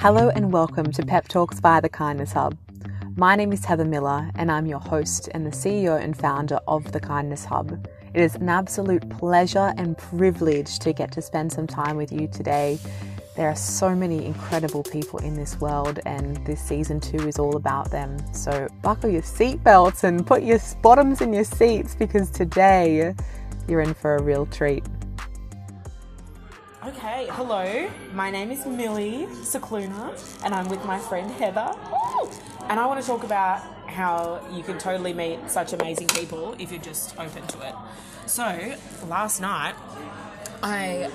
Hello 0.00 0.30
and 0.30 0.50
welcome 0.50 0.90
to 0.92 1.04
Pep 1.04 1.28
Talks 1.28 1.60
via 1.60 1.82
the 1.82 1.90
Kindness 1.90 2.32
Hub. 2.32 2.56
My 3.16 3.36
name 3.36 3.52
is 3.52 3.66
Heather 3.66 3.84
Miller 3.84 4.30
and 4.36 4.50
I'm 4.50 4.64
your 4.64 4.78
host 4.78 5.28
and 5.34 5.44
the 5.44 5.50
CEO 5.50 6.02
and 6.02 6.16
founder 6.16 6.58
of 6.66 6.90
the 6.92 7.00
Kindness 7.00 7.44
Hub. 7.44 7.86
It 8.14 8.22
is 8.22 8.34
an 8.36 8.48
absolute 8.48 9.06
pleasure 9.10 9.74
and 9.76 9.98
privilege 9.98 10.78
to 10.78 10.94
get 10.94 11.12
to 11.12 11.20
spend 11.20 11.52
some 11.52 11.66
time 11.66 11.98
with 11.98 12.12
you 12.12 12.28
today. 12.28 12.78
There 13.36 13.46
are 13.46 13.54
so 13.54 13.94
many 13.94 14.24
incredible 14.24 14.84
people 14.84 15.18
in 15.18 15.34
this 15.34 15.60
world, 15.60 16.00
and 16.06 16.38
this 16.46 16.62
season 16.62 16.98
two 16.98 17.28
is 17.28 17.38
all 17.38 17.56
about 17.56 17.90
them. 17.90 18.16
So, 18.32 18.68
buckle 18.80 19.10
your 19.10 19.20
seatbelts 19.20 20.04
and 20.04 20.26
put 20.26 20.42
your 20.42 20.60
bottoms 20.80 21.20
in 21.20 21.34
your 21.34 21.44
seats 21.44 21.94
because 21.94 22.30
today 22.30 23.14
you're 23.68 23.82
in 23.82 23.92
for 23.92 24.16
a 24.16 24.22
real 24.22 24.46
treat. 24.46 24.82
Okay, 26.82 27.28
hello. 27.32 27.90
My 28.14 28.30
name 28.30 28.50
is 28.50 28.64
Millie 28.64 29.26
Cicluna, 29.42 30.16
and 30.42 30.54
I'm 30.54 30.66
with 30.70 30.82
my 30.86 30.98
friend 30.98 31.30
Heather. 31.32 31.76
And 32.70 32.80
I 32.80 32.86
want 32.86 32.98
to 32.98 33.06
talk 33.06 33.22
about 33.22 33.60
how 33.86 34.40
you 34.50 34.62
can 34.62 34.78
totally 34.78 35.12
meet 35.12 35.50
such 35.50 35.74
amazing 35.74 36.06
people 36.08 36.56
if 36.58 36.72
you're 36.72 36.80
just 36.80 37.18
open 37.18 37.46
to 37.48 37.68
it. 37.68 37.74
So, 38.24 38.74
last 39.08 39.42
night, 39.42 39.74
I 40.62 41.10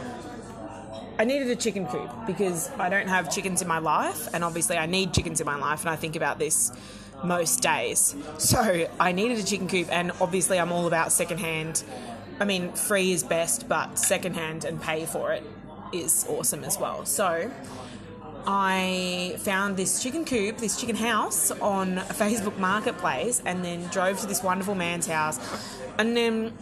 I 1.18 1.24
needed 1.24 1.50
a 1.50 1.56
chicken 1.56 1.88
coop 1.88 2.12
because 2.28 2.70
I 2.78 2.90
don't 2.90 3.08
have 3.08 3.34
chickens 3.34 3.64
in 3.64 3.68
my 3.68 3.80
life, 3.80 4.28
and 4.36 4.44
obviously 4.44 4.78
I 4.78 4.86
need 4.86 5.16
chickens 5.16 5.42
in 5.42 5.48
my 5.48 5.56
life, 5.56 5.80
and 5.82 5.90
I 5.90 5.96
think 5.96 6.16
about 6.16 6.38
this 6.38 6.72
most 7.24 7.64
days. 7.64 8.16
So 8.38 8.88
I 9.00 9.12
needed 9.14 9.40
a 9.40 9.44
chicken 9.44 9.68
coop, 9.68 9.88
and 9.92 10.12
obviously 10.22 10.60
I'm 10.60 10.72
all 10.72 10.86
about 10.86 11.12
secondhand. 11.12 11.84
I 12.40 12.46
mean, 12.46 12.72
free 12.74 13.12
is 13.12 13.24
best, 13.24 13.70
but 13.70 13.98
secondhand 13.98 14.66
and 14.66 14.82
pay 14.82 15.06
for 15.06 15.32
it 15.32 15.44
is 15.94 16.26
awesome 16.30 16.64
as 16.64 16.78
well. 16.78 17.06
So 17.06 17.52
I 18.48 19.36
found 19.40 19.78
this 19.78 20.04
chicken 20.04 20.26
coop, 20.26 20.58
this 20.58 20.80
chicken 20.80 20.96
house 20.96 21.52
on 21.52 21.98
Facebook 21.98 22.58
Marketplace, 22.58 23.42
and 23.46 23.64
then 23.64 23.86
drove 23.88 24.20
to 24.20 24.28
this 24.28 24.44
wonderful 24.44 24.76
man's 24.76 25.08
house. 25.08 25.40
And 25.98 26.16
then 26.16 26.54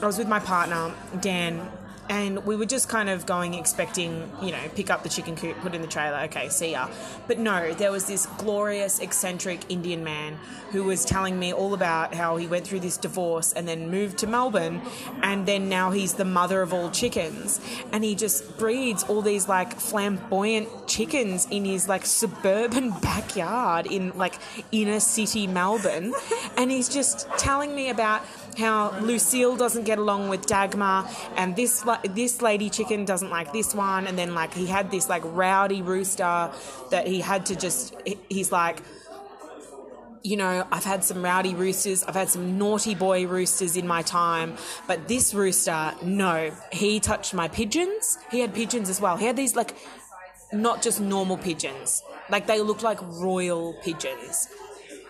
I 0.00 0.06
was 0.06 0.16
with 0.16 0.28
my 0.28 0.38
partner, 0.38 0.94
Dan, 1.20 1.68
and 2.08 2.44
we 2.46 2.56
were 2.56 2.66
just 2.66 2.88
kind 2.88 3.08
of 3.08 3.26
going 3.26 3.54
expecting, 3.54 4.30
you 4.42 4.52
know, 4.52 4.60
pick 4.74 4.90
up 4.90 5.02
the 5.02 5.08
chicken 5.08 5.36
coop, 5.36 5.56
put 5.60 5.74
in 5.74 5.82
the 5.82 5.88
trailer, 5.88 6.18
okay, 6.24 6.48
see 6.48 6.72
ya. 6.72 6.88
But 7.26 7.38
no, 7.38 7.72
there 7.74 7.90
was 7.90 8.06
this 8.06 8.26
glorious, 8.38 8.98
eccentric 9.00 9.60
Indian 9.68 10.04
man 10.04 10.38
who 10.70 10.84
was 10.84 11.04
telling 11.04 11.38
me 11.38 11.52
all 11.52 11.74
about 11.74 12.14
how 12.14 12.36
he 12.36 12.46
went 12.46 12.66
through 12.66 12.80
this 12.80 12.96
divorce 12.96 13.52
and 13.52 13.66
then 13.66 13.90
moved 13.90 14.18
to 14.18 14.26
Melbourne, 14.26 14.80
and 15.22 15.46
then 15.46 15.68
now 15.68 15.90
he's 15.90 16.14
the 16.14 16.24
mother 16.24 16.62
of 16.62 16.72
all 16.72 16.90
chickens, 16.90 17.60
and 17.92 18.04
he 18.04 18.14
just 18.14 18.58
breeds 18.58 19.02
all 19.04 19.22
these 19.22 19.48
like 19.48 19.78
flamboyant 19.78 20.68
chickens 20.86 21.46
in 21.50 21.64
his 21.64 21.88
like 21.88 22.06
suburban 22.06 22.90
backyard 23.02 23.86
in 23.86 24.16
like 24.16 24.34
inner 24.72 25.00
city 25.00 25.46
Melbourne, 25.46 26.14
and 26.56 26.70
he's 26.70 26.88
just 26.88 27.28
telling 27.38 27.74
me 27.74 27.90
about 27.90 28.22
how 28.56 28.98
Lucille 29.00 29.56
doesn't 29.56 29.84
get 29.84 29.98
along 29.98 30.28
with 30.28 30.46
Dagmar, 30.46 31.08
and 31.36 31.54
this 31.56 31.84
this 32.10 32.42
lady 32.42 32.70
chicken 32.70 33.04
doesn't 33.04 33.30
like 33.30 33.52
this 33.52 33.74
one, 33.74 34.06
and 34.06 34.18
then 34.18 34.34
like 34.34 34.54
he 34.54 34.66
had 34.66 34.90
this 34.90 35.08
like 35.08 35.22
rowdy 35.24 35.82
rooster 35.82 36.50
that 36.90 37.06
he 37.06 37.20
had 37.20 37.46
to 37.46 37.56
just 37.56 37.94
he's 38.28 38.52
like. 38.52 38.82
You 40.22 40.36
know, 40.36 40.66
I've 40.72 40.82
had 40.82 41.04
some 41.04 41.22
rowdy 41.22 41.54
roosters, 41.54 42.02
I've 42.02 42.16
had 42.16 42.28
some 42.28 42.58
naughty 42.58 42.96
boy 42.96 43.28
roosters 43.28 43.76
in 43.76 43.86
my 43.86 44.02
time, 44.02 44.56
but 44.88 45.06
this 45.06 45.32
rooster, 45.32 45.94
no, 46.02 46.50
he 46.72 46.98
touched 46.98 47.32
my 47.32 47.46
pigeons. 47.46 48.18
He 48.32 48.40
had 48.40 48.52
pigeons 48.52 48.90
as 48.90 49.00
well. 49.00 49.16
He 49.16 49.24
had 49.24 49.36
these 49.36 49.54
like 49.54 49.76
not 50.52 50.82
just 50.82 51.00
normal 51.00 51.36
pigeons, 51.36 52.02
like 52.28 52.48
they 52.48 52.60
looked 52.60 52.82
like 52.82 52.98
royal 53.02 53.74
pigeons 53.84 54.48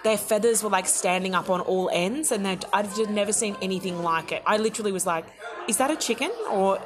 their 0.06 0.16
feathers 0.16 0.62
were 0.62 0.70
like 0.70 0.86
standing 0.86 1.34
up 1.34 1.50
on 1.50 1.60
all 1.60 1.90
ends, 1.92 2.30
and 2.30 2.46
I've 2.72 2.94
just 2.96 3.10
never 3.10 3.32
seen 3.32 3.56
anything 3.60 4.04
like 4.04 4.30
it. 4.30 4.40
I 4.46 4.56
literally 4.56 4.92
was 4.92 5.04
like, 5.04 5.24
"Is 5.66 5.78
that 5.78 5.90
a 5.90 5.96
chicken 5.96 6.30
or 6.48 6.78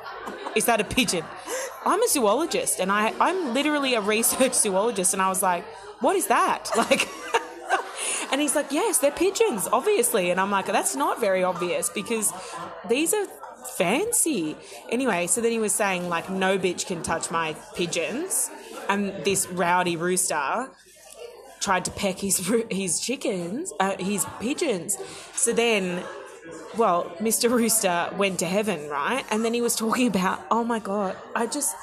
is 0.57 0.65
that 0.65 0.81
a 0.81 0.85
pigeon?" 0.85 1.25
I'm 1.85 2.03
a 2.03 2.09
zoologist, 2.09 2.81
and 2.81 2.91
I 2.91 3.13
I'm 3.21 3.53
literally 3.53 3.93
a 3.95 4.01
research 4.01 4.55
zoologist, 4.65 5.13
and 5.13 5.21
I 5.21 5.29
was 5.29 5.43
like, 5.43 5.65
"What 6.01 6.17
is 6.17 6.29
that?" 6.29 6.71
Like. 6.77 7.09
and 8.33 8.41
he's 8.41 8.55
like, 8.55 8.71
yes, 8.73 8.99
they're 8.99 9.11
pigeons, 9.27 9.69
obviously. 9.71 10.31
And 10.31 10.41
I'm 10.41 10.51
like, 10.51 10.67
that's 10.67 10.97
not 10.97 11.21
very 11.21 11.43
obvious 11.45 11.91
because 11.91 12.33
these 12.89 13.13
are 13.13 13.27
fancy. 13.77 14.57
Anyway, 14.89 15.27
so 15.27 15.41
then 15.41 15.53
he 15.53 15.59
was 15.59 15.75
saying, 15.75 16.09
like, 16.09 16.31
no 16.31 16.59
bitch 16.59 16.87
can 16.87 17.03
touch 17.03 17.31
my 17.31 17.55
pigeons. 17.75 18.51
And 18.89 19.25
this 19.25 19.47
rowdy 19.49 19.97
rooster 19.97 20.71
tried 21.61 21.85
to 21.85 21.91
peck 21.91 22.19
his 22.19 22.39
his 22.71 23.01
chickens, 23.01 23.73
uh, 23.79 23.97
his 23.99 24.27
pigeons. 24.41 24.97
So 25.35 25.53
then, 25.53 26.03
well, 26.77 27.13
Mr. 27.21 27.51
Rooster 27.51 28.11
went 28.17 28.39
to 28.41 28.47
heaven, 28.47 28.89
right? 28.89 29.25
And 29.31 29.45
then 29.45 29.55
he 29.55 29.61
was 29.61 29.77
talking 29.77 30.07
about, 30.07 30.41
oh 30.51 30.65
my 30.65 30.79
god, 30.79 31.17
I 31.35 31.47
just, 31.47 31.77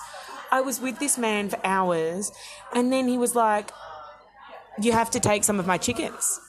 I 0.52 0.62
was 0.62 0.82
with 0.82 1.00
this 1.00 1.18
man 1.18 1.50
for 1.50 1.60
hours, 1.64 2.32
and 2.74 2.92
then 2.92 3.08
he 3.08 3.18
was 3.18 3.36
like, 3.36 3.72
you 4.82 4.92
have 4.92 5.12
to 5.12 5.20
take 5.20 5.44
some 5.44 5.60
of 5.60 5.68
my 5.68 5.78
chickens. 5.78 6.40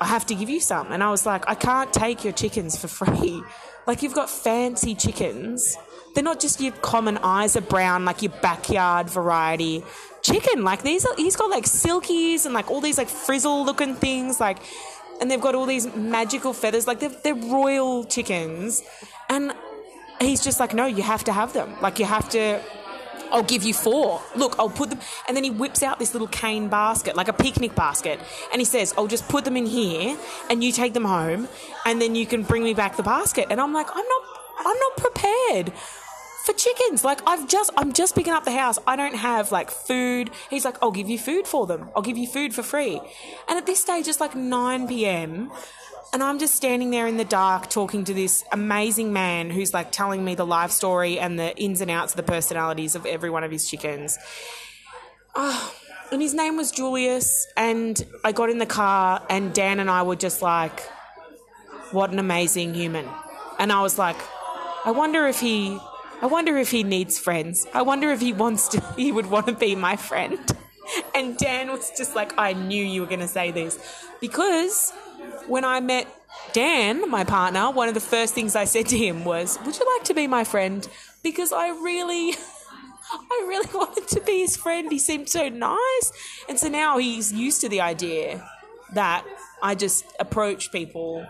I 0.00 0.06
have 0.06 0.26
to 0.26 0.34
give 0.34 0.48
you 0.48 0.60
some. 0.60 0.92
And 0.92 1.02
I 1.02 1.10
was 1.10 1.26
like, 1.26 1.48
I 1.48 1.54
can't 1.54 1.92
take 1.92 2.22
your 2.22 2.32
chickens 2.32 2.78
for 2.78 2.88
free. 2.88 3.42
Like, 3.88 4.02
you've 4.02 4.12
got 4.12 4.28
fancy 4.28 4.94
chickens. 4.94 5.78
They're 6.14 6.22
not 6.22 6.40
just 6.40 6.60
your 6.60 6.72
common 6.72 7.18
ISA 7.24 7.62
Brown, 7.62 8.04
like 8.04 8.20
your 8.20 8.32
backyard 8.42 9.08
variety 9.08 9.82
chicken. 10.28 10.64
Like 10.64 10.82
these, 10.82 11.04
are, 11.06 11.14
he's 11.16 11.36
got 11.36 11.50
like 11.50 11.64
silkies 11.64 12.44
and 12.44 12.54
like 12.54 12.70
all 12.70 12.80
these 12.80 12.98
like 12.98 13.08
frizzle 13.08 13.64
looking 13.64 13.94
things, 13.94 14.40
like, 14.40 14.58
and 15.20 15.30
they've 15.30 15.40
got 15.40 15.54
all 15.54 15.66
these 15.66 15.92
magical 15.94 16.52
feathers. 16.52 16.86
Like 16.86 17.00
they're, 17.00 17.08
they're 17.08 17.34
royal 17.34 18.04
chickens, 18.04 18.82
and 19.28 19.52
he's 20.20 20.42
just 20.42 20.60
like, 20.60 20.74
no, 20.74 20.86
you 20.86 21.02
have 21.02 21.24
to 21.24 21.32
have 21.32 21.52
them. 21.52 21.74
Like 21.80 21.98
you 21.98 22.04
have 22.04 22.28
to. 22.30 22.60
I'll 23.30 23.42
give 23.42 23.62
you 23.62 23.74
four. 23.74 24.22
Look, 24.36 24.56
I'll 24.58 24.70
put 24.70 24.88
them. 24.88 25.00
And 25.26 25.36
then 25.36 25.44
he 25.44 25.50
whips 25.50 25.82
out 25.82 25.98
this 25.98 26.14
little 26.14 26.28
cane 26.28 26.68
basket, 26.68 27.14
like 27.14 27.28
a 27.28 27.34
picnic 27.34 27.74
basket. 27.74 28.18
And 28.52 28.58
he 28.58 28.64
says, 28.64 28.94
I'll 28.96 29.06
just 29.06 29.28
put 29.28 29.44
them 29.44 29.54
in 29.54 29.66
here 29.66 30.16
and 30.48 30.64
you 30.64 30.72
take 30.72 30.94
them 30.94 31.04
home 31.04 31.46
and 31.84 32.00
then 32.00 32.14
you 32.14 32.24
can 32.24 32.42
bring 32.42 32.64
me 32.64 32.72
back 32.72 32.96
the 32.96 33.02
basket. 33.02 33.48
And 33.50 33.60
I'm 33.60 33.74
like, 33.74 33.88
I'm 33.90 34.08
not, 34.08 34.22
I'm 34.60 34.78
not 34.78 34.96
prepared 34.96 35.72
for 36.48 36.54
chickens. 36.54 37.04
Like 37.04 37.20
I've 37.26 37.46
just 37.46 37.70
I'm 37.76 37.92
just 37.92 38.14
picking 38.14 38.32
up 38.32 38.44
the 38.44 38.52
house. 38.52 38.78
I 38.86 38.96
don't 38.96 39.16
have 39.16 39.52
like 39.52 39.70
food. 39.70 40.30
He's 40.48 40.64
like, 40.64 40.76
I'll 40.82 40.90
give 40.90 41.08
you 41.08 41.18
food 41.18 41.46
for 41.46 41.66
them. 41.66 41.90
I'll 41.94 42.02
give 42.02 42.16
you 42.16 42.26
food 42.26 42.54
for 42.54 42.62
free. 42.62 43.00
And 43.48 43.58
at 43.58 43.66
this 43.66 43.80
stage 43.80 44.08
it's 44.08 44.20
like 44.20 44.34
9 44.34 44.88
p.m. 44.88 45.50
And 46.14 46.22
I'm 46.22 46.38
just 46.38 46.54
standing 46.54 46.90
there 46.90 47.06
in 47.06 47.18
the 47.18 47.24
dark 47.24 47.68
talking 47.68 48.04
to 48.04 48.14
this 48.14 48.42
amazing 48.50 49.12
man 49.12 49.50
who's 49.50 49.74
like 49.74 49.92
telling 49.92 50.24
me 50.24 50.34
the 50.34 50.46
life 50.46 50.70
story 50.70 51.18
and 51.18 51.38
the 51.38 51.54
ins 51.58 51.82
and 51.82 51.90
outs 51.90 52.12
of 52.12 52.16
the 52.16 52.22
personalities 52.22 52.94
of 52.94 53.04
every 53.04 53.28
one 53.28 53.44
of 53.44 53.50
his 53.50 53.68
chickens. 53.68 54.18
Oh, 55.34 55.74
and 56.10 56.22
his 56.22 56.32
name 56.32 56.56
was 56.56 56.70
Julius. 56.70 57.46
And 57.58 58.02
I 58.24 58.32
got 58.32 58.48
in 58.48 58.56
the 58.56 58.64
car, 58.64 59.22
and 59.28 59.52
Dan 59.52 59.80
and 59.80 59.90
I 59.90 60.02
were 60.02 60.16
just 60.16 60.40
like, 60.40 60.80
what 61.92 62.10
an 62.10 62.18
amazing 62.18 62.72
human. 62.72 63.06
And 63.58 63.70
I 63.70 63.82
was 63.82 63.98
like, 63.98 64.16
I 64.86 64.92
wonder 64.92 65.26
if 65.26 65.40
he 65.40 65.78
I 66.20 66.26
wonder 66.26 66.56
if 66.56 66.70
he 66.70 66.82
needs 66.82 67.18
friends. 67.18 67.66
I 67.72 67.82
wonder 67.82 68.10
if 68.10 68.20
he 68.20 68.32
wants 68.32 68.68
to, 68.68 68.80
he 68.96 69.12
would 69.12 69.26
want 69.26 69.46
to 69.46 69.52
be 69.52 69.74
my 69.74 69.96
friend. 69.96 70.38
And 71.14 71.36
Dan 71.36 71.70
was 71.70 71.92
just 71.98 72.16
like, 72.16 72.32
I 72.38 72.54
knew 72.54 72.82
you 72.82 73.02
were 73.02 73.06
going 73.06 73.20
to 73.20 73.28
say 73.28 73.50
this. 73.50 73.78
Because 74.22 74.90
when 75.46 75.62
I 75.62 75.80
met 75.80 76.06
Dan, 76.54 77.10
my 77.10 77.24
partner, 77.24 77.70
one 77.70 77.88
of 77.88 77.94
the 77.94 78.00
first 78.00 78.34
things 78.34 78.56
I 78.56 78.64
said 78.64 78.86
to 78.86 78.96
him 78.96 79.26
was, 79.26 79.58
Would 79.66 79.78
you 79.78 79.86
like 79.96 80.04
to 80.04 80.14
be 80.14 80.26
my 80.26 80.44
friend? 80.44 80.88
Because 81.22 81.52
I 81.52 81.68
really. 81.68 82.34
I 83.12 83.44
really 83.46 83.68
wanted 83.74 84.08
to 84.08 84.20
be 84.22 84.40
his 84.40 84.56
friend. 84.56 84.90
He 84.90 84.98
seemed 84.98 85.28
so 85.28 85.50
nice. 85.50 86.12
And 86.48 86.58
so 86.58 86.68
now 86.68 86.96
he's 86.96 87.34
used 87.34 87.60
to 87.62 87.68
the 87.68 87.82
idea 87.82 88.46
that 88.94 89.24
I 89.62 89.74
just 89.74 90.04
approach 90.18 90.72
people 90.72 91.26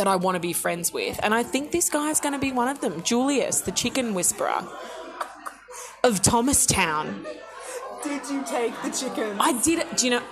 that 0.00 0.08
I 0.08 0.16
want 0.16 0.34
to 0.34 0.40
be 0.40 0.54
friends 0.54 0.94
with. 0.94 1.20
And 1.22 1.34
I 1.34 1.42
think 1.42 1.72
this 1.72 1.90
guy's 1.90 2.20
going 2.20 2.32
to 2.32 2.38
be 2.38 2.52
one 2.52 2.68
of 2.68 2.80
them. 2.80 3.02
Julius, 3.02 3.60
the 3.60 3.70
chicken 3.70 4.14
whisperer 4.14 4.66
of 6.02 6.22
Thomastown. 6.22 7.26
Did 8.02 8.22
you 8.30 8.42
take 8.46 8.72
the 8.82 8.88
chicken? 8.88 9.36
I 9.38 9.60
did 9.60 9.80
it. 9.80 9.98
Do 9.98 10.06
you 10.06 10.12
know? 10.12 10.22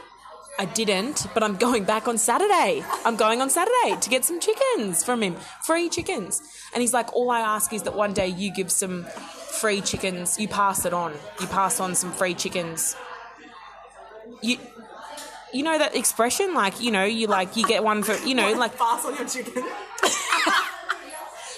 I 0.58 0.64
didn't, 0.64 1.26
but 1.34 1.42
I'm 1.42 1.56
going 1.56 1.84
back 1.84 2.08
on 2.08 2.16
Saturday. 2.16 2.82
I'm 3.04 3.16
going 3.16 3.42
on 3.42 3.50
Saturday 3.50 4.00
to 4.00 4.08
get 4.08 4.24
some 4.24 4.40
chickens 4.40 5.04
from 5.04 5.22
him, 5.22 5.36
free 5.62 5.90
chickens. 5.90 6.42
And 6.72 6.80
he's 6.80 6.94
like, 6.94 7.14
all 7.14 7.30
I 7.30 7.40
ask 7.40 7.72
is 7.74 7.82
that 7.82 7.94
one 7.94 8.14
day 8.14 8.28
you 8.28 8.50
give 8.50 8.72
some 8.72 9.04
free 9.04 9.82
chickens, 9.82 10.40
you 10.40 10.48
pass 10.48 10.86
it 10.86 10.94
on. 10.94 11.12
You 11.40 11.46
pass 11.46 11.78
on 11.78 11.94
some 11.94 12.10
free 12.10 12.32
chickens. 12.32 12.96
You 14.40 14.56
you 15.52 15.62
know 15.62 15.78
that 15.78 15.94
expression, 15.96 16.54
like 16.54 16.80
you 16.80 16.90
know, 16.90 17.04
you 17.04 17.26
like 17.26 17.56
you 17.56 17.66
get 17.66 17.82
one 17.84 18.02
for 18.02 18.14
you 18.26 18.34
know, 18.34 18.52
like 18.54 18.76
pass 18.84 19.04
on 19.04 19.16
your 19.16 19.26
chicken. 19.28 19.62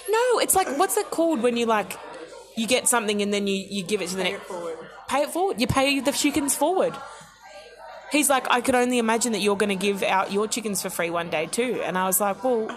no, 0.09 0.39
it's 0.41 0.55
like 0.55 0.69
what's 0.79 0.97
it 0.97 1.11
called 1.11 1.43
when 1.43 1.57
you 1.57 1.67
like 1.67 1.97
you 2.57 2.67
get 2.67 2.89
something 2.89 3.23
and 3.23 3.33
then 3.33 3.47
you 3.47 3.55
you 3.69 3.83
give 3.83 4.01
it 4.03 4.09
to 4.09 4.17
the 4.17 4.23
Pay 4.23 4.33
next 4.33 4.43
it 4.43 4.47
forward. 4.49 4.79
pay 5.09 5.23
it 5.23 5.31
forward. 5.31 5.61
You 5.61 5.67
pay 5.67 6.01
the 6.01 6.13
chickens 6.13 6.55
forward. 6.55 6.95
He's 8.13 8.29
like, 8.29 8.47
I 8.51 8.61
could 8.61 8.75
only 8.75 8.99
imagine 8.99 9.33
that 9.33 9.39
you're 9.41 9.57
going 9.57 9.69
to 9.69 9.77
give 9.77 10.03
out 10.03 10.33
your 10.33 10.49
chickens 10.49 10.83
for 10.83 10.91
free 10.91 11.11
one 11.11 11.31
day 11.31 11.47
too. 11.47 11.81
And 11.85 11.97
I 11.97 12.07
was 12.07 12.21
like, 12.21 12.43
well, 12.43 12.69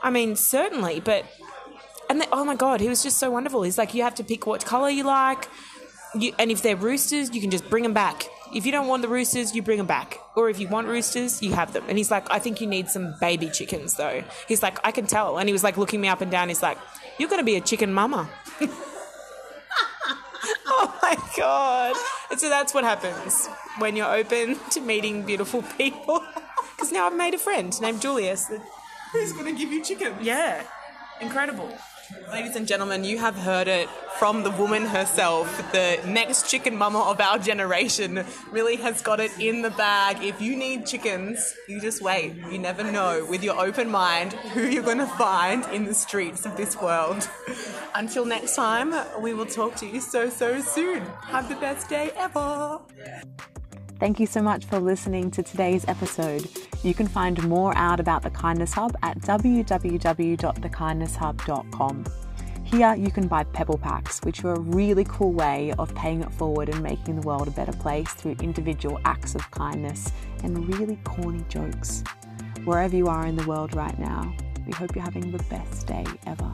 I 0.00 0.10
mean, 0.10 0.36
certainly, 0.36 1.00
but 1.00 1.24
and 2.08 2.20
then, 2.20 2.28
oh 2.30 2.44
my 2.44 2.54
god, 2.54 2.80
he 2.80 2.88
was 2.88 3.02
just 3.02 3.18
so 3.18 3.28
wonderful. 3.32 3.62
He's 3.62 3.78
like, 3.78 3.94
you 3.94 4.04
have 4.04 4.14
to 4.16 4.22
pick 4.24 4.46
what 4.46 4.64
color 4.64 4.88
you 4.88 5.02
like, 5.02 5.48
you, 6.14 6.32
and 6.38 6.52
if 6.52 6.62
they're 6.62 6.76
roosters, 6.76 7.34
you 7.34 7.40
can 7.40 7.50
just 7.50 7.68
bring 7.68 7.82
them 7.82 7.94
back. 7.94 8.28
If 8.56 8.64
you 8.64 8.72
don't 8.72 8.86
want 8.86 9.02
the 9.02 9.08
roosters, 9.08 9.54
you 9.54 9.60
bring 9.60 9.76
them 9.76 9.86
back. 9.86 10.18
Or 10.34 10.48
if 10.48 10.58
you 10.58 10.66
want 10.66 10.88
roosters, 10.88 11.42
you 11.42 11.52
have 11.52 11.74
them. 11.74 11.84
And 11.88 11.98
he's 11.98 12.10
like, 12.10 12.26
I 12.30 12.38
think 12.38 12.58
you 12.62 12.66
need 12.66 12.88
some 12.88 13.14
baby 13.20 13.50
chickens 13.50 13.96
though. 13.96 14.24
He's 14.48 14.62
like, 14.62 14.78
I 14.82 14.92
can 14.92 15.06
tell. 15.06 15.36
And 15.36 15.46
he 15.46 15.52
was 15.52 15.62
like 15.62 15.76
looking 15.76 16.00
me 16.00 16.08
up 16.08 16.22
and 16.22 16.30
down. 16.30 16.48
He's 16.48 16.62
like, 16.62 16.78
you're 17.18 17.28
going 17.28 17.40
to 17.40 17.44
be 17.44 17.56
a 17.56 17.60
chicken 17.60 17.92
mama. 17.92 18.30
oh 20.66 20.98
my 21.02 21.16
god. 21.36 21.96
And 22.30 22.40
so 22.40 22.48
that's 22.48 22.72
what 22.72 22.84
happens 22.84 23.46
when 23.76 23.94
you're 23.94 24.14
open 24.14 24.58
to 24.70 24.80
meeting 24.80 25.22
beautiful 25.22 25.62
people. 25.62 26.24
Because 26.76 26.92
now 26.92 27.06
I've 27.06 27.16
made 27.16 27.32
a 27.32 27.38
friend 27.38 27.72
named 27.80 28.02
Julius. 28.02 28.52
Who's 29.10 29.32
gonna 29.32 29.54
give 29.54 29.72
you 29.72 29.82
chicken? 29.82 30.12
Yeah, 30.20 30.62
incredible. 31.22 31.74
Ladies 32.30 32.54
and 32.54 32.68
gentlemen, 32.68 33.02
you 33.02 33.18
have 33.18 33.34
heard 33.34 33.66
it 33.66 33.88
from 34.18 34.42
the 34.44 34.50
woman 34.52 34.84
herself. 34.84 35.48
The 35.72 36.00
next 36.06 36.48
chicken 36.48 36.76
mama 36.76 37.00
of 37.00 37.20
our 37.20 37.38
generation 37.38 38.24
really 38.50 38.76
has 38.76 39.02
got 39.02 39.18
it 39.18 39.32
in 39.40 39.62
the 39.62 39.70
bag. 39.70 40.22
If 40.22 40.40
you 40.40 40.56
need 40.56 40.86
chickens, 40.86 41.54
you 41.68 41.80
just 41.80 42.00
wait. 42.02 42.34
You 42.50 42.58
never 42.58 42.84
know 42.84 43.26
with 43.28 43.42
your 43.42 43.58
open 43.58 43.90
mind 43.90 44.34
who 44.34 44.66
you're 44.66 44.84
going 44.84 44.98
to 44.98 45.06
find 45.06 45.64
in 45.72 45.84
the 45.84 45.94
streets 45.94 46.46
of 46.46 46.56
this 46.56 46.80
world. 46.80 47.28
Until 47.94 48.24
next 48.24 48.54
time, 48.54 48.94
we 49.20 49.34
will 49.34 49.46
talk 49.46 49.74
to 49.76 49.86
you 49.86 50.00
so, 50.00 50.28
so 50.28 50.60
soon. 50.60 51.02
Have 51.22 51.48
the 51.48 51.56
best 51.56 51.88
day 51.88 52.12
ever. 52.16 52.80
Thank 53.98 54.20
you 54.20 54.26
so 54.26 54.42
much 54.42 54.66
for 54.66 54.78
listening 54.78 55.30
to 55.30 55.42
today's 55.42 55.86
episode. 55.88 56.46
You 56.82 56.92
can 56.92 57.08
find 57.08 57.42
more 57.48 57.74
out 57.76 57.98
about 57.98 58.22
the 58.22 58.28
Kindness 58.28 58.74
Hub 58.74 58.94
at 59.02 59.18
www.thekindnesshub.com. 59.20 62.04
Here 62.62 62.94
you 62.94 63.10
can 63.10 63.26
buy 63.26 63.44
pebble 63.44 63.78
packs, 63.78 64.20
which 64.20 64.44
are 64.44 64.52
a 64.52 64.60
really 64.60 65.04
cool 65.04 65.32
way 65.32 65.72
of 65.78 65.94
paying 65.94 66.20
it 66.20 66.30
forward 66.34 66.68
and 66.68 66.82
making 66.82 67.18
the 67.18 67.26
world 67.26 67.48
a 67.48 67.52
better 67.52 67.72
place 67.72 68.12
through 68.12 68.36
individual 68.42 69.00
acts 69.06 69.34
of 69.34 69.50
kindness 69.50 70.12
and 70.42 70.68
really 70.74 70.98
corny 71.04 71.42
jokes. 71.48 72.04
Wherever 72.64 72.94
you 72.94 73.06
are 73.06 73.24
in 73.24 73.36
the 73.36 73.46
world 73.46 73.74
right 73.74 73.98
now, 73.98 74.30
we 74.66 74.72
hope 74.72 74.94
you're 74.94 75.04
having 75.04 75.30
the 75.30 75.42
best 75.44 75.86
day 75.86 76.04
ever. 76.26 76.52